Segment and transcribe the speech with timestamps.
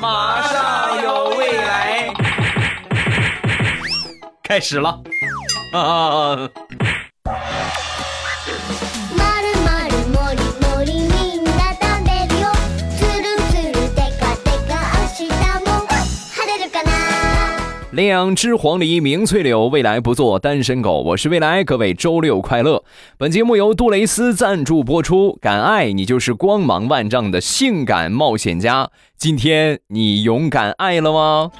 [0.00, 2.12] 马上有未来，
[4.42, 5.00] 开始了
[5.72, 6.48] 啊！
[17.96, 21.00] 两只黄鹂鸣翠柳，未来不做单身狗。
[21.00, 22.84] 我是未来，各位周六快乐。
[23.16, 25.38] 本节目由杜蕾斯赞助播出。
[25.40, 28.90] 敢爱你就是光芒万丈的性感冒险家。
[29.16, 31.50] 今天你勇敢爱了吗？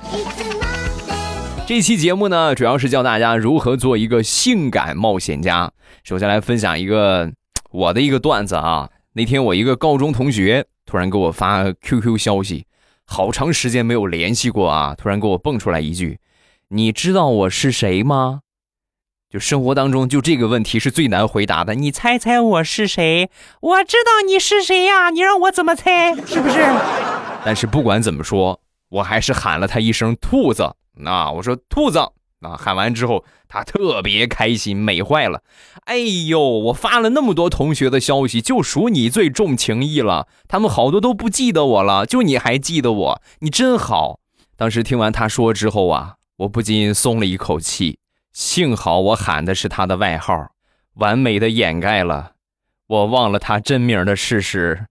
[1.67, 5.73] 这期节目呢，主要是教大家如何做一个性感冒险家。
[6.05, 7.33] 首先来分享一个
[7.71, 8.91] 我的一个段子啊。
[9.15, 12.67] 那天我一个高中同学突然给我发 QQ 消息，
[13.07, 16.19] 好长时间没有联系过啊，突然给我蹦出来一句。
[16.71, 18.41] 你知道我是谁吗？
[19.31, 21.77] 就生活当中，就这个问题是最难回答的。
[21.77, 23.31] 你猜猜我是谁？
[23.61, 25.11] 我知道你是谁呀？
[25.11, 26.13] 你让我怎么猜？
[26.27, 26.59] 是不是？
[27.47, 30.75] 但是不管怎么说，我还是喊了他一声“兔子”。
[30.99, 31.99] 那我说“兔子”，
[32.43, 35.43] 啊，喊完之后他特别开心，美坏了。
[35.85, 40.27] 哎呦，我发了那么多同学的消息，就属你最重情义了。
[40.49, 44.19] 他们好多都不记得我了，就你还记得我，你真好。
[44.57, 46.16] 当时听完他说之后啊。
[46.39, 47.99] 我不禁松了一口气，
[48.35, 50.51] 幸好我喊的是他的外号，
[50.97, 52.33] 完美的掩盖了
[52.87, 54.85] 我忘了他真名的事实。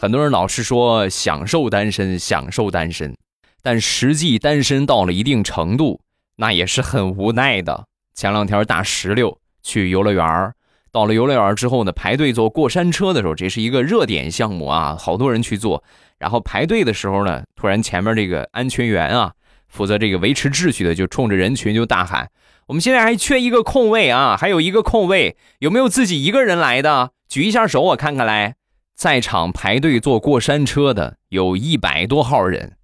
[0.00, 3.16] 很多人老是说享受单身，享受单身，
[3.62, 6.00] 但实际单身到了一定程度，
[6.34, 7.86] 那也是很无奈的。
[8.12, 10.52] 前两天大石榴去游乐园
[10.92, 15.82] 到了游乐园之后呢，排队坐过山车的时候，这是一个热点项目啊，好多人去做。
[16.18, 19.32] 然后排队的时候呢，突然前面这个安全员啊，
[19.68, 22.30] 负责这个维持秩序的，就冲着人群就大喊
[22.68, 27.12] ：“我们现在还缺一个空位啊，还有一个空位，有没有自己一个人来的？
[27.26, 28.56] 举一下手，我看看来。”
[28.94, 32.76] 在场排队坐过山车的有一百多号人，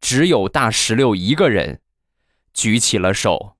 [0.00, 1.80] 只有大石榴一个人
[2.52, 3.54] 举起了手。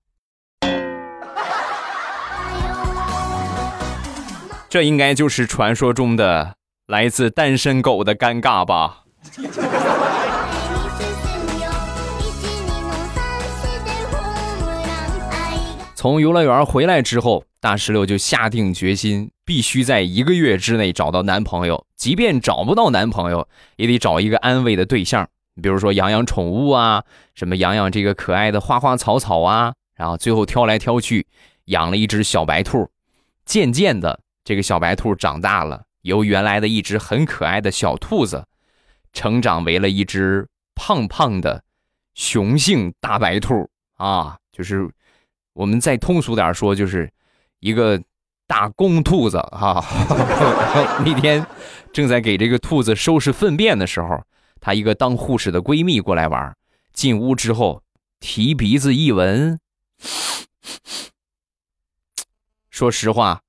[4.69, 6.55] 这应该就是传说中的
[6.87, 9.05] 来自单身狗的尴尬吧。
[15.95, 21.85] 从游乐园回来之后，大石榴就下定决心，必须在一个月之内找到男朋友。
[21.97, 25.27] 即便找不到男朋友，也得找一个安慰的对象，
[25.61, 27.03] 比如说养养宠物啊，
[27.35, 29.73] 什么养养这个可爱的花花草草啊。
[29.97, 31.27] 然后最后挑来挑去，
[31.65, 32.89] 养了一只小白兔。
[33.45, 34.21] 渐渐的。
[34.49, 38.47] 这个小白兔长大了，由原来的一只很可爱的小兔子，
[39.13, 41.63] 成长为了一只胖胖的
[42.15, 44.39] 雄性大白兔啊！
[44.51, 44.91] 就是
[45.53, 47.13] 我们再通俗点说，就是
[47.61, 48.03] 一个
[48.47, 49.85] 大公兔子啊！
[51.05, 51.47] 那天
[51.93, 54.25] 正在给这个兔子收拾粪便的时候，
[54.63, 56.57] 她一个当护士的闺蜜过来玩，
[56.95, 57.83] 进屋之后
[58.19, 59.61] 提鼻子一闻，
[62.71, 63.43] 说实话。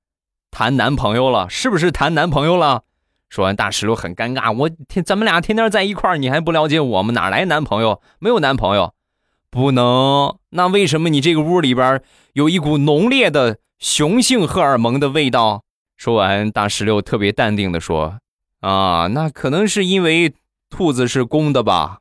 [0.50, 2.82] 谈男朋友了，是不是谈男朋友了？
[3.28, 4.52] 说完，大石榴很尴尬。
[4.52, 7.14] 我天，咱们俩天天在一块儿，你还不了解我们？
[7.14, 8.02] 哪来男朋友？
[8.18, 8.92] 没有男朋友，
[9.50, 10.36] 不能。
[10.50, 12.02] 那为什么你这个屋里边
[12.32, 15.62] 有一股浓烈的雄性荷尔蒙的味道？
[15.96, 18.18] 说完，大石榴特别淡定的说
[18.60, 20.34] ：“啊，那可能是因为
[20.68, 21.99] 兔子是公的吧。”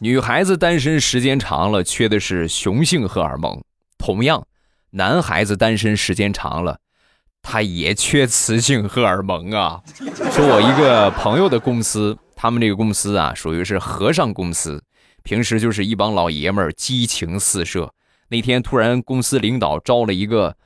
[0.00, 3.60] 女孩子单身时间长了，缺的是雄性荷尔蒙；
[3.98, 4.46] 同样，
[4.90, 6.78] 男孩子单身时间长了，
[7.42, 9.82] 他也缺雌性荷尔蒙啊。
[10.30, 14.80] 说我一个朋友的公司，他们这个公司啊，属于是和尚公司，
[15.24, 17.92] 平时就是一帮老爷们儿激情四射。
[18.28, 20.56] 那天突然公司领导招了一个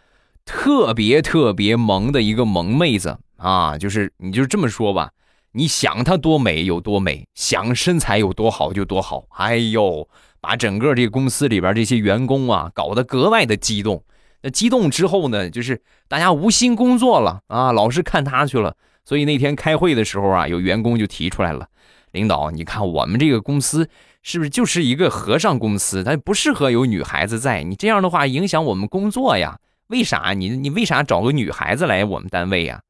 [0.44, 5.10] 特别特别萌的一个萌妹子啊，就是你就这么说吧。
[5.53, 9.25] 你想她多美有多美，想身材有多好就多好。
[9.37, 10.09] 哎呦，
[10.41, 14.03] 把整个这个公司里边这些员工啊搞得格外的激动。
[14.43, 18.75] 那激动之后呢，就是大家无心工作了啊，老是看她去了。
[19.05, 21.69] 所以那天开会的时候啊，有员工就提出来了
[22.12, 23.88] ：“领导，你看我们这个公司
[24.23, 26.03] 是不是就是一个和尚公司？
[26.03, 27.62] 它不适合有女孩子在。
[27.62, 29.59] 你这样的话影响我们工作呀？
[29.88, 30.32] 为啥？
[30.32, 32.81] 你你为啥找个女孩子来我们单位呀？”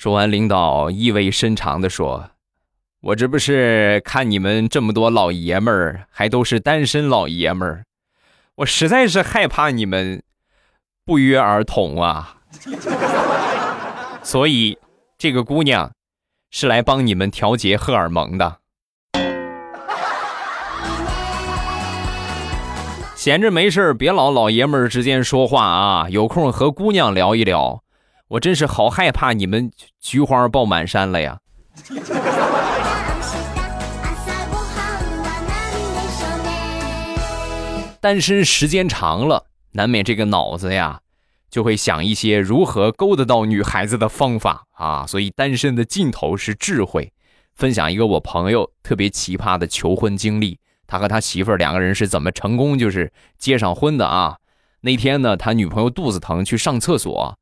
[0.00, 2.30] 说完，领导意味深长地说
[3.04, 7.84] ：“我这不是看你们这么多老爷们儿，还都是单身老爷们儿，
[8.54, 10.22] 我实在是害怕你们
[11.04, 12.36] 不约而同啊。
[14.22, 14.78] 所以，
[15.18, 15.92] 这个姑娘
[16.50, 18.56] 是来帮你们调节荷尔蒙的。”
[23.14, 27.82] 闲着没事别老老爷们儿之间说话啊，有空和姑娘聊一聊。
[28.30, 31.40] 我真是好害怕你们菊花爆满山了呀！
[38.00, 41.00] 单身时间长了，难免这个脑子呀，
[41.50, 45.04] 就会想一些如何勾得到女孩子的方法啊。
[45.04, 47.12] 所以单身的尽头是智慧。
[47.56, 54.36] 分享一个我朋友特别奇葩的求婚经历，他和他媳妇两个人是怎么成功就是结上婚的啊？
[54.82, 57.36] 那天呢，他女朋友肚子疼去上厕所。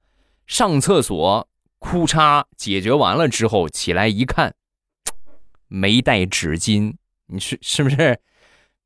[0.48, 1.46] 上厕所，
[1.78, 4.54] 裤衩解决完了之后，起来一看，
[5.68, 6.94] 没带纸巾。
[7.26, 8.18] 你是是不是？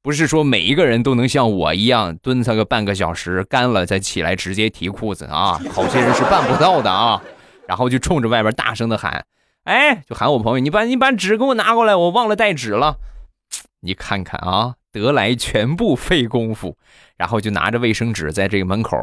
[0.03, 5.53] 不是说每一个人都能像我一样蹲上个半个小时，干了再起来直接提裤子啊？
[5.73, 7.23] 好些人是办不到的啊。
[7.69, 9.25] 然后就冲着外边大声的喊
[9.63, 12.97] ：“哎，就喊我朋友，你把你把纸给我拿过来，我忘了带纸了。”
[13.83, 16.77] 你看看啊，得来全不费功夫。
[17.17, 18.97] 然后就拿着卫生纸在这个门口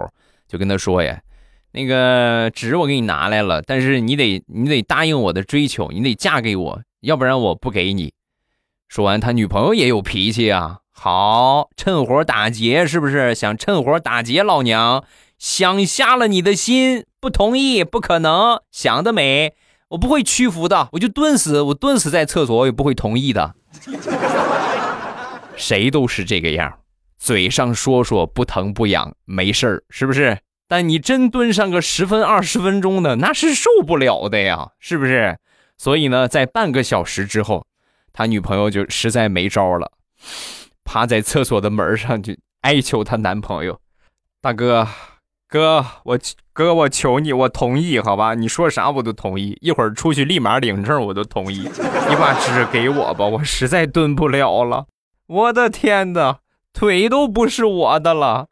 [0.46, 1.22] 就跟他说呀。
[1.71, 8.13] 那个纸我给你拿来了，但是你得你得答应我的追求，你得嫁给我，要不然我不给你。
[8.88, 13.36] 说完，他女朋友也有脾气啊，好，趁火打劫是不是？
[13.36, 15.04] 想趁火打劫老娘，
[15.38, 19.54] 想瞎了你的心，不同意，不可能，想得美，
[19.89, 23.54] 我不会屈服的，我就蹲死，我蹲死在厕所，我也不会同意的。
[25.56, 26.80] 谁都是这个样，
[27.19, 30.39] 嘴上说说不疼不痒，没事儿，是不是？
[30.69, 35.36] 但你真蹲上个十分二十分钟的，那是受不了的呀，是不是？
[35.80, 37.66] 所以呢，在半个小时之后，
[38.13, 39.92] 他女朋友就实在没招了，
[40.86, 43.80] 趴在厕所的门上就哀求她男朋友
[44.42, 44.88] ：“大哥，
[45.48, 46.19] 哥，我
[46.54, 48.36] 哥，我求你，我同意，好吧？
[48.36, 51.62] 你说啥我都同意，一会儿出去立马领证，我都同意。
[51.62, 54.86] 你把纸给我吧，我实在蹲不了了。
[55.25, 56.38] 我的天哪，
[56.74, 58.45] 腿都不是我的了。”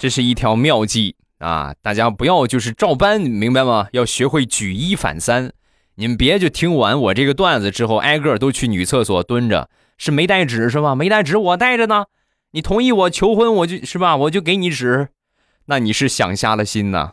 [0.00, 1.74] 这是一条妙计啊！
[1.82, 3.88] 大家不要就是照搬，明白吗？
[3.92, 5.52] 要学会举一反三。
[5.96, 9.68] 你们别就听完我这个段子之后，挨个都去女厕所蹲着，
[9.98, 10.94] 是没带纸是吧？
[10.94, 12.06] 没带纸，我带着呢。
[12.52, 15.08] 你同意我求婚，我就是吧，我就给你纸。
[15.66, 17.12] 那你是想瞎了心呐？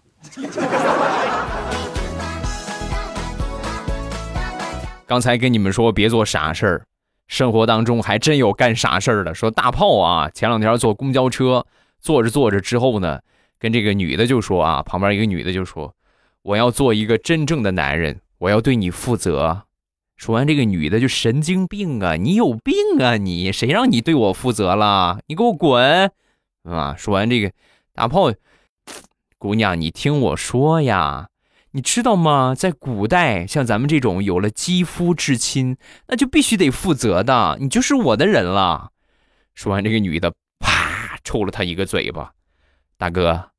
[5.05, 6.85] 刚才跟你们说别做傻事儿，
[7.27, 9.35] 生活当中还真有干傻事儿的。
[9.35, 11.65] 说大炮啊，前两天坐公交车。
[11.99, 13.21] 坐着坐着之后呢，
[13.59, 15.95] 跟这个女的就说啊，旁边一个女的就说
[16.43, 19.63] ：“我要做一个真正的男人，我要对你负责。”
[20.17, 23.51] 说完，这个女的就神经病啊，你有病啊你？
[23.51, 25.19] 谁让你对我负责了？
[25.27, 26.11] 你给我滚！
[26.63, 26.95] 啊！
[26.97, 27.51] 说完这个，
[27.93, 28.33] 大炮，
[29.37, 31.29] 姑娘，你听我说呀，
[31.71, 32.55] 你知道吗？
[32.57, 35.77] 在古代，像咱们这种有了肌肤之亲，
[36.07, 38.91] 那就必须得负责的，你就是我的人了。
[39.53, 40.33] 说完，这个女的。
[41.27, 42.31] 抽了他一个嘴巴，
[42.97, 43.49] 大哥，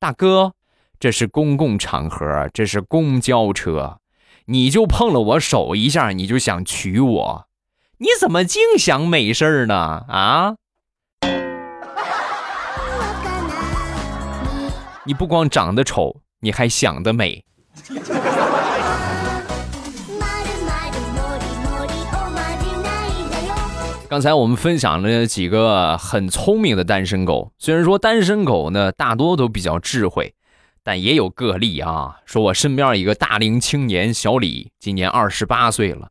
[0.00, 0.54] 大哥，
[0.98, 4.00] 这是公共场合，这是公交车，
[4.46, 7.46] 你就碰了我手一下，你就想娶我，
[7.98, 10.04] 你怎么净想美事儿呢？
[10.08, 10.56] 啊？
[15.06, 17.44] 你不光长得丑，你还想得美。
[24.12, 30.34] 刚才我们分享了几个很聪明的单身狗，虽然说单身狗呢大多都比较智慧，
[30.84, 32.18] 但也有个例啊。
[32.26, 36.10] 说我身边一个大龄青年小李，今年二十八岁了，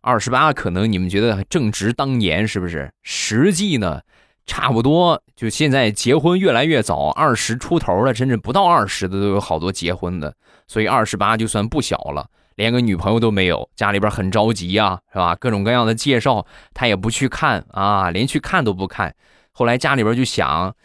[0.00, 2.88] 二十八可能你们觉得正值当年是不是？
[3.02, 4.00] 实际呢，
[4.46, 10.32] 差不多就现在结婚越来越早，二十出头的甚至不到二十的都有好多结婚的，
[10.68, 12.28] 所以二十八就算不小了。
[12.60, 15.34] 连个女朋友都没有，家里边很着急呀，是吧？
[15.34, 19.14] 各种各样的介绍他也不去看啊，连去看都不看。
[19.50, 20.76] 后来家里边就想，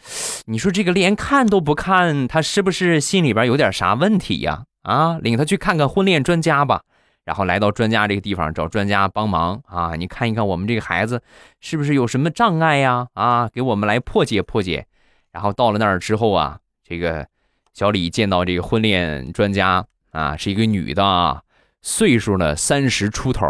[0.46, 4.64] 你说这个连看都不看，他是不是心里边有点啥问题呀？
[4.84, 6.80] 啊，领他去看看婚恋专家吧。
[7.26, 11.20] 然后来到专家这个地方找专家帮忙啊，你看一看我们这个孩子
[11.60, 13.06] 是不是有什么障碍呀？
[13.12, 14.86] 啊，给我们来破解破解。
[15.30, 17.26] 然后到了那儿之后啊，这个
[17.74, 21.42] 小李见到这个婚恋专家啊，是一个女的啊。
[21.88, 23.46] 岁数呢，三十出头，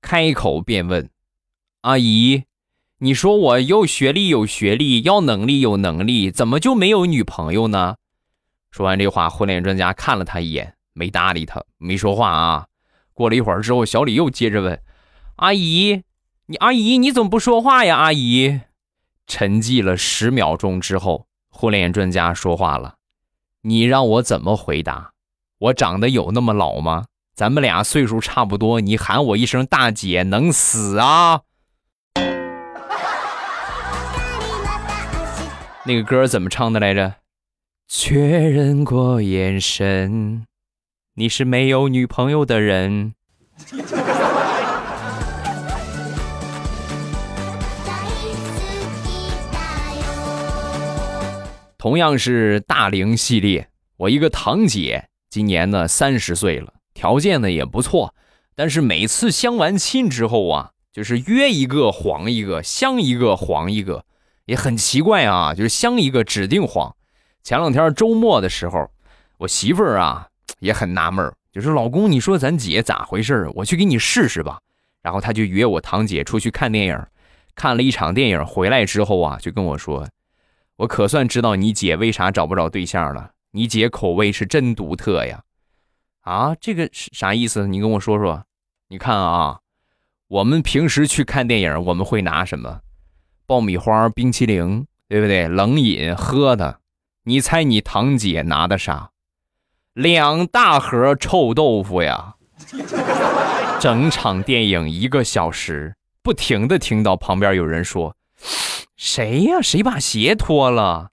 [0.00, 1.10] 开口便问
[1.82, 2.44] ：“阿姨，
[3.00, 7.96] 你说我有学历有学历，要能力有能力，怎么就没有女朋友呢？”
[8.72, 12.66] 说完这话，婚恋专家看了他一眼，没搭理他，没说话啊。
[13.12, 14.82] 过了一会儿之后，小李又接着问
[15.36, 16.02] ：“阿姨，
[16.46, 18.62] 你阿姨你怎么不说话呀？”阿姨
[19.26, 22.94] 沉寂了十秒钟之后，婚恋专家说话了
[23.60, 25.12] ：“你让我怎么回答？
[25.58, 27.04] 我长得有那么老吗？”
[27.36, 31.42] 咱们俩岁数差不多你喊我一声大姐能死啊？
[35.84, 37.16] 那个歌怎么唱的来着
[37.86, 40.46] 确认过眼神
[41.16, 43.12] 你是没有女朋友的人。
[51.76, 56.72] 同样是大龄系列我一个堂姐今年呢三十岁了。
[56.96, 58.14] 条件呢也不错，
[58.54, 64.02] 但是每次相完亲之后啊，就是约一个黄一个，相一个黄一个，
[64.46, 66.96] 也很奇怪啊，就是相一个指定黄。
[67.44, 68.90] 前两天周末的时候，
[69.36, 70.26] 我媳妇儿啊
[70.58, 74.58] 也很纳闷，就是老公，你说咱姐咋回事我去给你试试吧。
[75.02, 76.98] 然后他就约我堂姐出去看电影，
[77.54, 80.08] 看了一场电影回来之后啊，就跟我说。
[80.76, 83.30] 我可算知道你姐为啥找不着对象了。
[83.52, 85.42] 你姐口味是真独特呀！
[86.26, 87.68] 啊，这个是啥意思？
[87.68, 88.44] 你跟我说说。
[88.88, 89.60] 你看啊，
[90.26, 92.80] 我们平时去看电影，我们会拿什么？
[93.46, 95.46] 爆米花、冰淇淋，对不对？
[95.46, 96.80] 冷饮喝的。
[97.26, 99.10] 你猜你堂姐拿的啥？
[99.92, 102.34] 两大盒臭豆腐呀！
[103.78, 108.16] 整场电影一个小时，不停的听到旁边有人说。
[108.96, 109.62] 谁呀？
[109.62, 111.12] 谁把鞋脱了？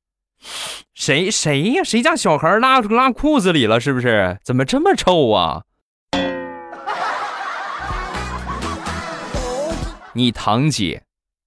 [0.93, 1.83] 谁谁呀？
[1.83, 3.79] 谁家小孩拉拉裤子里了？
[3.79, 4.37] 是不是？
[4.43, 5.63] 怎么这么臭啊？
[10.13, 11.03] 你堂姐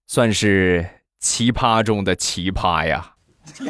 [0.07, 0.85] 算是
[1.21, 3.13] 奇葩中的奇葩呀！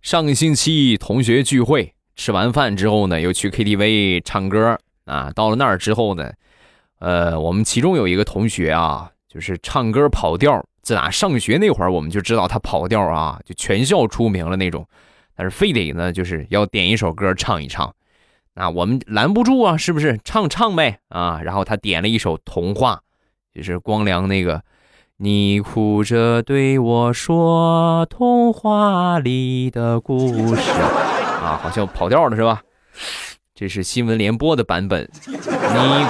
[0.00, 4.78] 上个星期同学聚会，吃完饭之后呢，又去 KTV 唱歌。
[5.06, 6.30] 啊，到了那儿之后呢，
[7.02, 10.64] 呃，我们其中有一个同学啊，就是唱歌跑调。
[10.82, 14.86] 自打上学那会儿，我们就知道他跑调啊，就全校出名了那种。
[15.34, 17.92] 但是非得呢，就是要点一首歌唱一唱。
[18.54, 20.20] 那我们拦不住啊，是不是？
[20.22, 21.40] 唱唱呗啊！
[21.42, 23.00] 然后他点了一首《童话》，
[23.56, 24.62] 就是光良那个
[25.18, 30.70] “你哭着对我说童话里的故事”
[31.42, 32.62] 啊，好像跑调了是吧？
[33.62, 35.08] 这是新闻联播的版本。
[35.22, 35.30] 你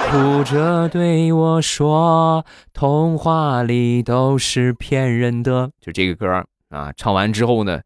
[0.09, 2.43] 哭着对我说
[2.73, 7.79] ：“童话里都是骗人的。”就这个歌啊，唱完之后呢，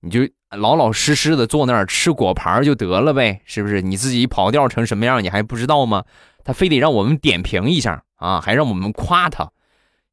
[0.00, 3.80] 你就老老实实的坐那儿吃果盘就得了呗，是不是？
[3.80, 6.02] 你自己跑调成什么样，你还不知道吗？
[6.42, 9.52] 他非得让我们点评一下啊，还让我们夸他，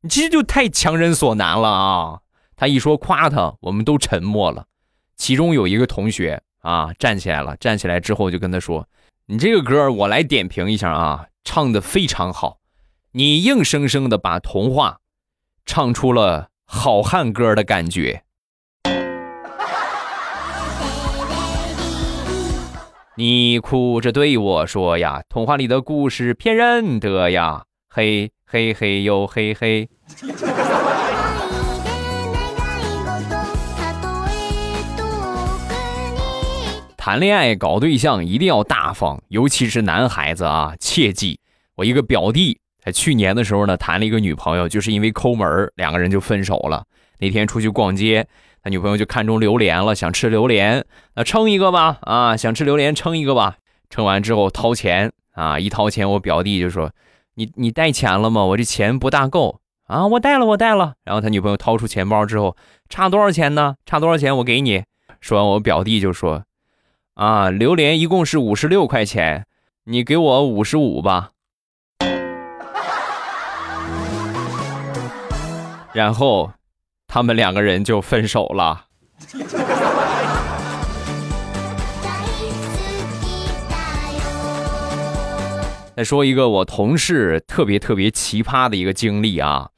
[0.01, 2.19] 你这就太强人所难了啊！
[2.55, 4.65] 他一说夸他，我们都沉默了。
[5.17, 8.87] 其中有一个同学啊，站起来了，站起来之后就跟他说。
[9.31, 12.57] 你这个歌我来点评一下啊，唱的非常好，
[13.11, 15.01] 你硬生生的把童话
[15.67, 18.23] 唱出了好汉歌的感觉。
[23.17, 29.87] 你哭着对我说呀，童话里的故事骗人的呀，嘿嘿嘿哟嘿嘿。
[37.09, 41.39] 谈恋爱搞对象一定要大方，尤其是男孩子啊，切记。
[41.75, 46.85] 我一个表弟他去年的时候呢，谈了一个女朋友，就是因为抠门，两个人就分手了。
[47.17, 48.27] 那天出去逛街，
[48.61, 50.85] 他女朋友就看中榴莲了，想吃榴莲，
[51.15, 53.55] 那称一个吧，啊，想吃榴莲称一个吧。
[53.89, 56.91] 称完之后掏钱啊，一掏钱，我表弟就说
[57.33, 58.43] ：“你你带钱了吗？
[58.43, 60.93] 我这钱不大够啊。”我带了，我带了。
[61.03, 62.55] 然后他女朋友掏出钱包之后，
[62.87, 63.77] 差多少钱呢？
[63.87, 64.37] 差多少钱？
[64.37, 64.83] 我给你。
[65.19, 66.43] 说完，我表弟就说。
[67.19, 69.45] 啊，榴莲一共是五十六块钱，
[69.83, 71.31] 你给我五十五吧。
[75.91, 76.53] 然后，
[77.07, 78.85] 他们两个人就分手了。
[85.97, 89.71] 再说一个我同事特别特别奇葩的一个经历啊，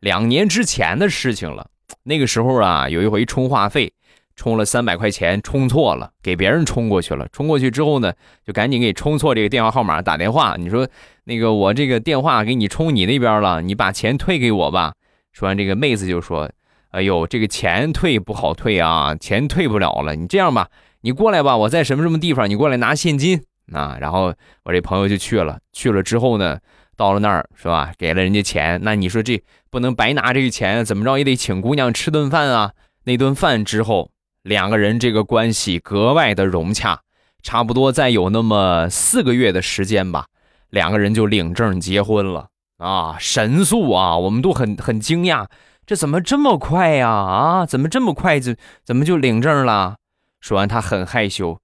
[0.00, 1.70] 两年之前的事情了。
[2.02, 3.92] 那个时候啊，有一回充话费。
[4.38, 7.26] 充了三百块钱，充错了，给别人充过去了。
[7.32, 8.12] 充过去之后呢，
[8.46, 10.54] 就赶紧给充错这个电话号码打电话。
[10.56, 10.88] 你说
[11.24, 14.94] 那个我这个电话给你充你那边了，你把钱退给我吧。
[15.32, 16.48] 说完这个妹子就说
[16.90, 20.14] ：“哎呦，这个钱退不好退啊，钱退不了了。
[20.14, 20.68] 你这样吧，
[21.00, 23.42] 你过来吧，我在什么什么地方，你过来拿现金
[23.72, 26.56] 啊。”然后我这朋友就去了，去了之后呢，
[26.96, 28.78] 到了那儿是吧，给了人家钱。
[28.84, 32.70] 那你说这不能白拿这个钱，怎么着也得请姑娘吃顿饭啊。
[33.02, 34.12] 那顿饭之后。
[34.48, 37.02] 两个人这个关系格外的融洽
[37.42, 40.24] 差不多再有那么四个月的时间吧
[40.70, 42.46] 两个人就领证结婚了。
[42.78, 45.46] 啊神速啊我们都很很惊讶
[45.84, 47.10] 这怎么这么快呀？
[47.10, 49.96] 啊怎么这么快就怎么就领证了？
[50.40, 51.58] 说完他很害羞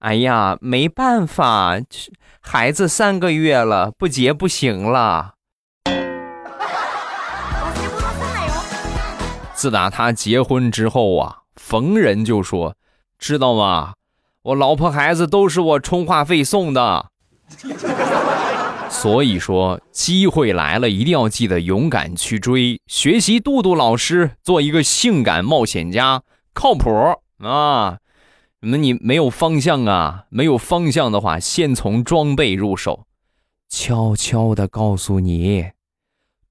[0.00, 1.78] 哎呀没办法
[2.40, 5.36] 孩子三个月了不结不行了。
[9.54, 12.76] 自打他结婚之后啊逢人就说
[13.18, 13.94] ：“知道吗？
[14.42, 17.10] 我老婆孩子都是我充话费送的。”
[18.88, 26.22] 所以说，机会来了，一定要记得勇敢去追，学习杜杜老师，做一个性感冒险家，
[26.54, 26.88] 靠谱
[27.42, 27.98] 啊！
[28.60, 30.26] 那你没有方向啊？
[30.30, 33.06] 没有方向的话，先从装备入手。
[33.68, 35.64] 悄悄的告诉你，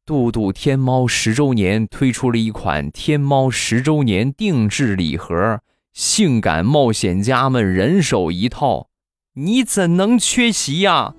[0.07, 5.61] 杜杜天猫十周年推出了一款天猫十周年定制礼盒，
[5.93, 8.89] 性感冒险家们人手一套，
[9.33, 11.15] 你怎能缺席呀？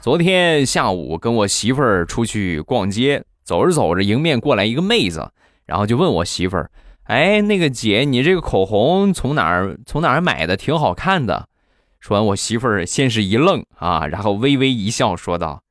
[0.00, 5.32] 昨天下午跟我媳妇儿出去逛街，走着走着，迎面过来一个妹子，
[5.66, 6.70] 然后就问我媳妇儿
[7.10, 10.56] ：“哎，那个姐，你这个口红从哪儿从哪儿买的？
[10.56, 11.48] 挺好看的。”
[12.02, 15.62] 说完，我媳妇儿先是一愣啊，然后微微一笑，说道：“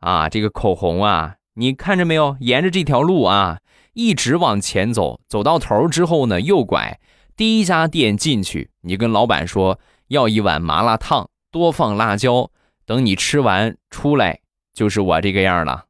[0.00, 2.36] 啊，这个口红啊，你看着没有？
[2.40, 3.60] 沿着这条路啊，
[3.92, 6.98] 一直往前走，走到头之后呢，右拐，
[7.36, 9.78] 第一家店进去，你跟老板说
[10.08, 12.50] 要一碗麻辣烫，多放辣椒。”
[12.84, 14.40] 等你吃完出来，
[14.72, 15.85] 就是我这个样了。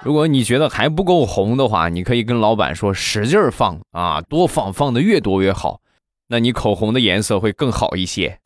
[0.00, 5.80] 如果你觉得还不够红的话，你可以跟老板说使劲放啊，多放，放的越多越好。
[6.28, 8.38] 那你口红的颜色会更好一些。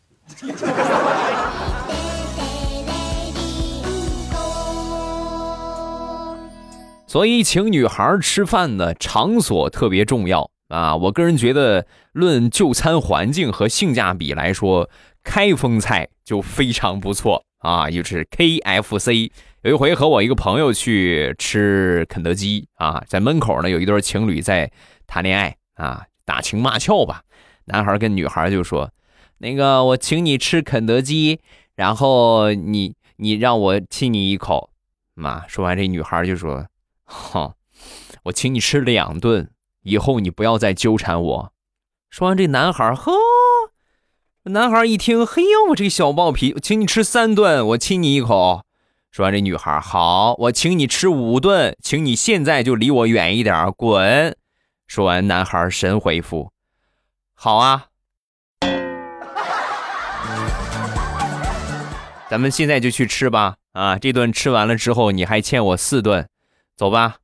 [7.06, 10.50] 所以，请女孩吃饭的场所特别重要。
[10.68, 14.88] 啊，我个人觉得，论就餐环境和性价比来说，
[15.22, 17.90] 开封菜就非常不错啊。
[17.90, 19.30] 就是 KFC，
[19.62, 24.68] 有一回和我一个朋友去吃肯德基啊，在门口呢有一对情侣在
[25.06, 27.22] 谈恋爱啊，打情骂俏吧。
[27.66, 28.90] 男孩跟女孩就说
[29.38, 31.38] ：“那个，我请你吃肯德基，
[31.76, 34.70] 然后你你让我亲你一口。”
[35.14, 36.66] 妈，说完这女孩就说
[37.06, 37.54] ：“哼，
[38.24, 39.48] 我请你吃两顿。”
[39.84, 41.52] 以后你不要再纠缠我。
[42.10, 43.12] 说完，这男孩呵，
[44.42, 48.64] 男孩一听，嘿呦，我这小暴脾，请你吃三顿，我亲你一口。
[49.12, 54.34] 说完，这女孩好，我请你吃五顿，请你现在就离我远一点，滚。
[54.86, 56.50] 说完，男孩神回复：
[57.34, 57.88] 好啊，
[62.30, 63.56] 咱们现在就去吃吧。
[63.72, 66.26] 啊，这顿吃完了之后，你还欠我四顿，
[66.74, 67.16] 走吧。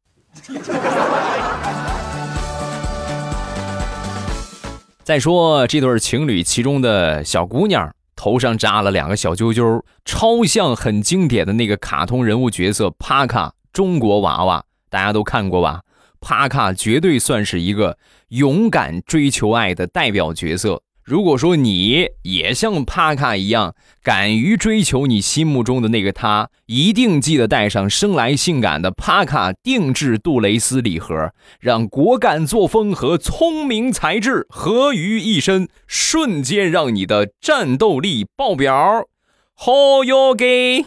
[5.02, 15.82] 再说这对情侣，其中的小姑娘头上扎了两个小揪揪，超像很经典的那个卡通人物角色帕卡中国娃娃，大家都看过吧？
[16.20, 17.96] 帕卡绝对算是一个
[18.30, 20.82] 勇敢追求爱的代表角色。
[21.08, 39.06] 如果说你也像帕卡一样敢于追求你心目中的那个他，一定记得带上生来性感的帕卡定制杜蕾斯礼盒，让果敢作风和聪明才智合于一身，瞬间让你的战斗力爆表。
[39.54, 40.84] 好哟给。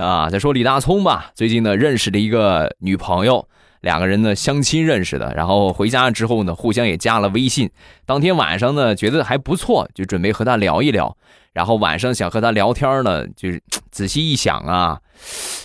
[0.00, 3.46] 啊，再说李大聪吧，最近呢认识了一个女朋友，
[3.82, 7.70] 两个人呢相亲认识的，然后回家之后呢互相也加了微信。
[8.06, 11.14] 当天晚上呢觉得还不错，就准备和他聊一聊。
[11.52, 15.00] 然后晚上想和他聊天呢，就是 仔细一想啊，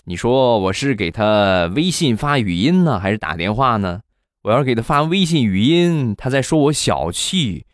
[0.03, 4.01] 你说我是给他微信发语音呢，还是打电话呢？
[4.41, 7.65] 我要是给他发微信语音，他在说我小气，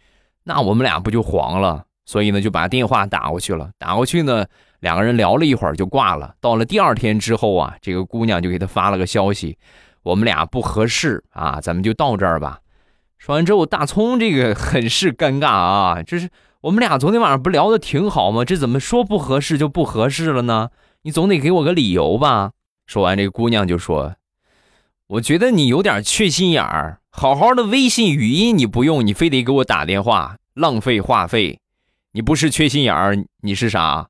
[0.43, 1.85] 那我们俩不就黄了？
[2.05, 4.45] 所以呢就把电话打过去了，打过去呢。
[4.81, 6.35] 两个人聊了一会儿就挂了。
[6.41, 9.57] 到了第二天之后啊，这个姑娘就给他发了个消息
[10.03, 12.59] ：“我们俩不合适啊，咱们就到这儿吧。”
[13.17, 16.29] 说完之后，大葱这个很是尴尬啊，这是
[16.61, 18.43] 我们俩昨天晚上不聊的挺好吗？
[18.43, 20.69] 这怎么说不合适就不合适了呢？
[21.03, 22.51] 你总得给我个理由吧。
[22.87, 24.15] 说完，这个姑娘就说
[25.07, 31.59] ：“我觉得你有点缺心眼儿，好好的微信语音你不用，你非得给我打电话，浪费话费。
[32.13, 34.07] 你不是缺心眼儿，你是啥？”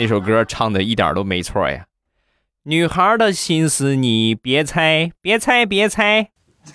[0.00, 1.84] 那首歌唱的一点都没错呀，
[2.62, 6.30] 女孩的心思你别猜，别猜，别猜。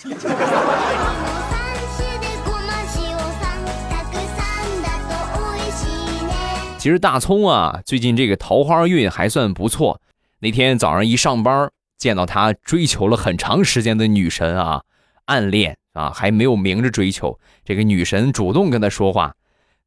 [6.78, 10.00] 其实大葱啊，最近这个桃花运还算不错。
[10.38, 14.84] 那天早上一上班，见到他追求了很长时间的女神啊，
[15.26, 17.40] 暗恋啊，还没有明着追求。
[17.64, 19.34] 这个女神主动跟他说话，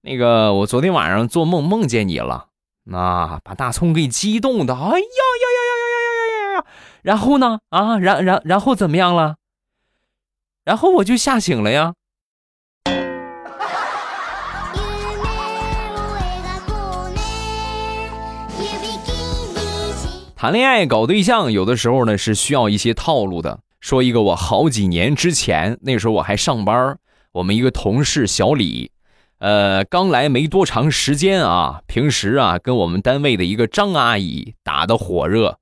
[0.03, 2.48] 那个我昨天晚上做梦梦见你了。
[2.90, 6.64] 那把大葱给激动的，哎呀呀呀呀呀呀呀呀呀！
[7.03, 7.61] 然后呢？
[7.68, 9.37] 啊，然然然后怎么样了？
[10.64, 11.92] 然后我就吓醒了呀。
[20.35, 23.61] 谈恋爱搞对象，有的时候呢是需要一些套路的。
[23.81, 26.98] 说一个我好几年之前，那时候我还上班，
[27.33, 28.92] 我们一个同事小李，
[29.38, 35.59] 呃，刚来没多长时间啊，平时啊跟我们单位的一个张阿姨打得火热，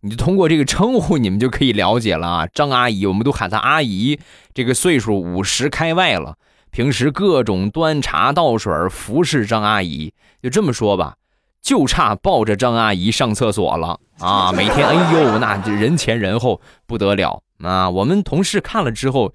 [0.00, 2.46] 你就通过这个称呼，你们就可以了解了啊。
[2.46, 4.18] 张阿姨，我们都喊她阿姨，
[4.54, 6.36] 这个岁数五十开外了，
[6.70, 10.12] 平时各种端茶倒水服侍张阿姨，
[10.42, 11.16] 就这么说吧。
[11.62, 14.52] 就差抱着张阿姨上厕所了啊！
[14.52, 17.90] 每天，哎呦，那人前人后不得了啊！
[17.90, 19.34] 我们同事看了之后，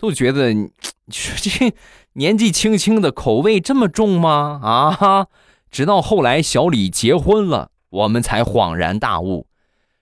[0.00, 0.70] 都觉得你
[1.12, 1.74] 这
[2.14, 4.58] 年纪轻轻的口味这么重吗？
[4.62, 5.26] 啊！
[5.70, 9.46] 直到后来小李结婚了，我们才恍然大悟，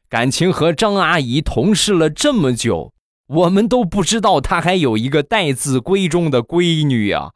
[0.08, 2.92] 感情和张阿姨同事了这么久，
[3.26, 7.32] 我们都不知道她还有一个待字闺中的闺女啊！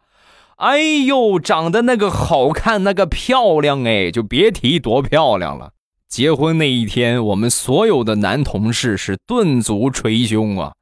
[0.59, 5.72] 哎呦，长得那个好看，那个漂亮哎，就别提多漂亮了。
[6.09, 10.72] 结婚那一天，我们所有的男同事是顿足捶胸啊！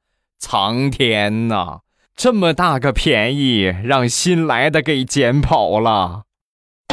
[0.42, 1.80] 苍天呐，
[2.16, 6.22] 这么大个便宜，让新来的给捡跑了。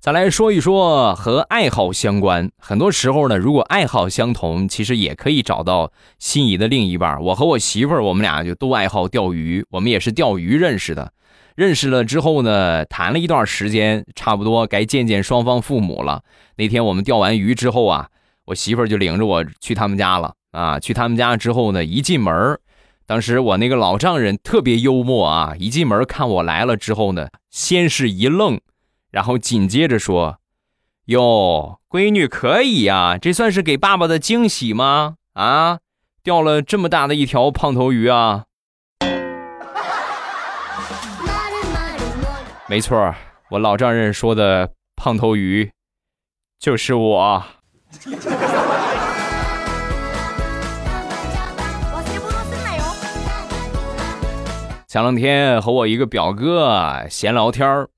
[0.00, 7.20] 再来说一说和爱好相关，很多时候呢，如果爱好相同，其实也可以找到心仪的另一半。
[7.20, 11.12] 我和我媳妇儿，我们俩就都爱好钓鱼，我们也是钓鱼认识的。
[11.58, 16.22] 认识了之后呢，谈了一段时间，差不多该见见双方父母了。
[16.54, 18.08] 那天我们钓完鱼之后啊，
[18.44, 20.78] 我媳妇儿就领着我去他们家了啊。
[20.78, 22.56] 去他们家之后呢，一进门，
[23.06, 28.60] 当时我那个老丈人特别幽默啊，一进门看我来了之后呢，先是一愣。
[29.10, 30.38] 然后紧接着说
[31.06, 35.16] ：“哟，闺女可以呀，这算是给爸爸的惊喜吗？
[35.32, 35.80] 啊，
[36.22, 38.44] 钓了这么大的一条胖头鱼啊！”
[42.70, 43.14] 没错，
[43.48, 45.70] 我老丈人说的胖头鱼
[46.60, 47.42] 就是我。
[54.86, 57.88] 前两天和我一个表哥闲聊天儿。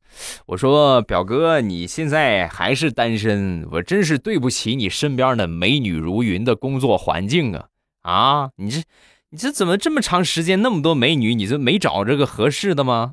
[0.47, 7.67] 我说表哥，你现在还是单身，我真是对不起你身边的美女如云的工作环境啊！
[8.03, 8.83] 啊，你这，
[9.31, 13.13] 你这怎么这么长时间那么多美女，你这没找着个合适的吗？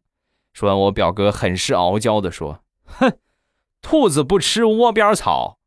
[0.58, 3.14] 说完，我表哥很是傲娇的说：“哼，
[3.80, 5.60] 兔子不吃窝边草。”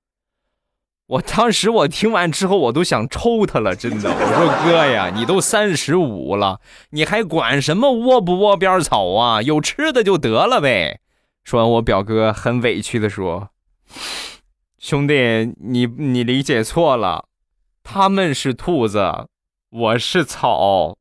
[1.06, 4.10] 我当时我听完之后，我都想抽他了，真的。
[4.10, 9.40] 我说哥呀，你都三十五了，你还管什么窝不窝边草啊？
[9.40, 10.98] 有吃的就得了呗。
[11.44, 13.50] 说完，我表哥很委屈的说
[14.76, 17.26] ：“兄弟，你你理解错了，
[17.84, 19.28] 他们是兔子，
[19.70, 20.96] 我是草。”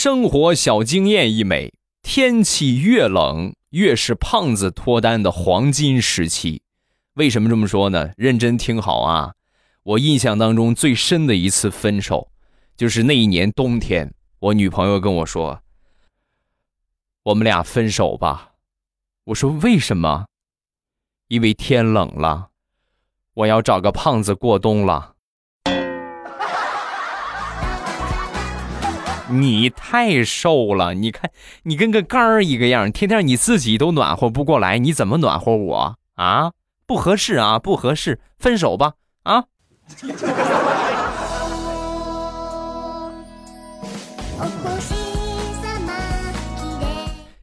[0.00, 6.62] 生活小经验一枚：天气越冷，越是胖子脱单的黄金时期。
[7.14, 8.12] 为什么这么说呢？
[8.16, 9.34] 认真听好啊！
[9.82, 12.30] 我印象当中最深的一次分手，
[12.76, 15.64] 就是那一年冬天，我女朋友跟我说
[17.24, 18.52] ：“我们俩分手吧。”
[19.26, 20.26] 我说：“为什么？”
[21.26, 22.50] 因为天冷了，
[23.34, 25.16] 我要找个胖子过冬了。
[29.30, 31.30] 你太瘦了，你看
[31.64, 36.52] 你跟个杆儿一个样，天天你自己都暖和不过来，你怎么暖和我啊？
[36.86, 39.44] 不合适啊，不合适，分手吧啊！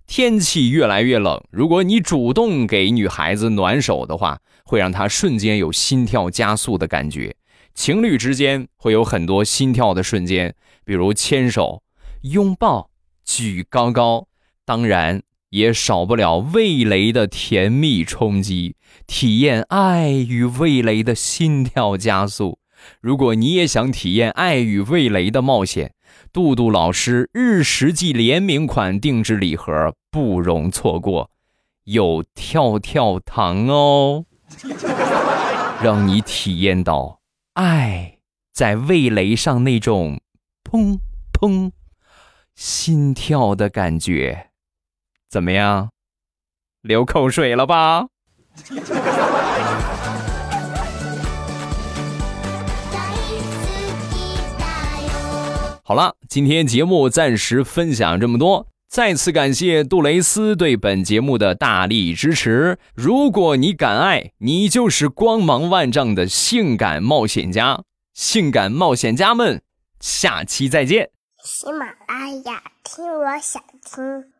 [0.08, 7.36] 天气越来越冷，如果你主动给女孩子暖手的话，会让她瞬间有心跳加速的感觉。
[7.76, 11.84] 情侣之间会有很多心跳的瞬间，比如牵手、
[12.21, 12.89] 拥抱、
[13.26, 14.28] 举高高，
[14.63, 18.76] 当然也少不了味蕾的甜蜜冲击。
[19.08, 22.60] 体验爱与味蕾的心跳加速。
[23.02, 25.93] 如果你也想体验爱与味蕾的冒险，
[26.32, 31.32] 杜杜老师日食季联名款定制礼盒不容错过，
[31.86, 34.26] 有跳跳糖哦，
[35.82, 37.19] 让你体验到
[37.54, 38.19] 爱
[38.54, 40.19] 在味蕾上那种
[40.69, 40.99] 砰
[41.32, 41.71] 砰
[42.56, 44.49] 心跳的感觉
[45.30, 45.89] 怎么样？
[46.82, 48.08] 流口水了吧？
[55.88, 58.67] 好了今天节目暂时分享这么多。
[58.88, 62.80] 再次感谢杜蕾斯对本节目的大力支持。
[62.95, 67.84] 如果你敢爱你就是光芒万丈的性感冒险家。
[68.13, 69.62] 性感冒险家们
[70.06, 71.10] 下期再见。
[71.44, 74.35] 喜马拉雅听我想听。